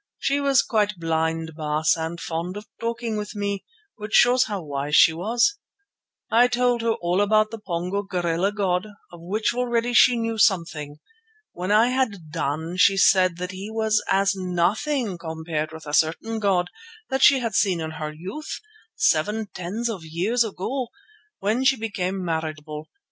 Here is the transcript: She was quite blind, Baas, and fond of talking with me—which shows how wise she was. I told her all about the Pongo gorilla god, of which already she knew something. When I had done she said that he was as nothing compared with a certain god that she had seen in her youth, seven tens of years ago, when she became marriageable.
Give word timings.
She 0.17 0.39
was 0.41 0.63
quite 0.63 0.95
blind, 0.97 1.51
Baas, 1.55 1.95
and 1.95 2.19
fond 2.19 2.57
of 2.57 2.65
talking 2.79 3.17
with 3.17 3.35
me—which 3.35 4.13
shows 4.15 4.45
how 4.45 4.63
wise 4.63 4.95
she 4.95 5.13
was. 5.13 5.59
I 6.31 6.47
told 6.47 6.81
her 6.81 6.93
all 6.93 7.21
about 7.21 7.51
the 7.51 7.59
Pongo 7.59 8.01
gorilla 8.01 8.51
god, 8.51 8.87
of 9.11 9.19
which 9.21 9.53
already 9.53 9.93
she 9.93 10.15
knew 10.17 10.39
something. 10.39 10.97
When 11.51 11.71
I 11.71 11.89
had 11.89 12.31
done 12.31 12.77
she 12.77 12.97
said 12.97 13.37
that 13.37 13.51
he 13.51 13.69
was 13.69 14.03
as 14.09 14.33
nothing 14.35 15.19
compared 15.19 15.71
with 15.71 15.85
a 15.85 15.93
certain 15.93 16.39
god 16.39 16.71
that 17.11 17.21
she 17.21 17.37
had 17.37 17.53
seen 17.53 17.79
in 17.79 17.91
her 17.91 18.11
youth, 18.11 18.59
seven 18.95 19.49
tens 19.53 19.87
of 19.87 20.03
years 20.03 20.43
ago, 20.43 20.87
when 21.37 21.63
she 21.63 21.77
became 21.77 22.25
marriageable. 22.25 22.87